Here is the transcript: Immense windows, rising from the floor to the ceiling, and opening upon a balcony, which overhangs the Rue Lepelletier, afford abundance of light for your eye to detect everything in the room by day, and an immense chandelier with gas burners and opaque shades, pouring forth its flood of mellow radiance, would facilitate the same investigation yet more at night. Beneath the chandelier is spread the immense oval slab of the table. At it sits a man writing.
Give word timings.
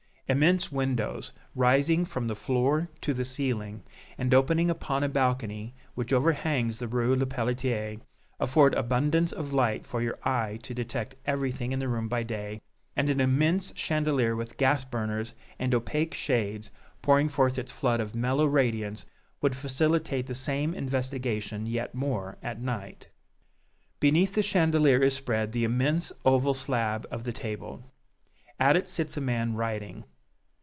Immense 0.29 0.71
windows, 0.71 1.33
rising 1.55 2.05
from 2.05 2.27
the 2.29 2.37
floor 2.37 2.87
to 3.01 3.13
the 3.13 3.25
ceiling, 3.25 3.83
and 4.17 4.33
opening 4.33 4.69
upon 4.69 5.03
a 5.03 5.09
balcony, 5.09 5.75
which 5.93 6.13
overhangs 6.13 6.77
the 6.77 6.87
Rue 6.87 7.13
Lepelletier, 7.17 7.97
afford 8.39 8.73
abundance 8.75 9.33
of 9.33 9.51
light 9.51 9.85
for 9.85 10.01
your 10.01 10.17
eye 10.23 10.57
to 10.63 10.73
detect 10.73 11.15
everything 11.25 11.73
in 11.73 11.79
the 11.79 11.89
room 11.89 12.07
by 12.07 12.23
day, 12.23 12.61
and 12.95 13.09
an 13.09 13.19
immense 13.19 13.73
chandelier 13.75 14.33
with 14.33 14.55
gas 14.55 14.85
burners 14.85 15.33
and 15.59 15.75
opaque 15.75 16.13
shades, 16.13 16.71
pouring 17.01 17.27
forth 17.27 17.57
its 17.59 17.73
flood 17.73 17.99
of 17.99 18.15
mellow 18.15 18.45
radiance, 18.45 19.05
would 19.41 19.53
facilitate 19.53 20.27
the 20.27 20.33
same 20.35 20.73
investigation 20.73 21.65
yet 21.65 21.93
more 21.93 22.37
at 22.41 22.61
night. 22.61 23.09
Beneath 23.99 24.33
the 24.33 24.41
chandelier 24.43 25.03
is 25.03 25.13
spread 25.13 25.51
the 25.51 25.65
immense 25.65 26.09
oval 26.23 26.53
slab 26.53 27.05
of 27.11 27.25
the 27.25 27.33
table. 27.33 27.83
At 28.61 28.77
it 28.77 28.87
sits 28.87 29.17
a 29.17 29.21
man 29.21 29.55
writing. 29.55 30.05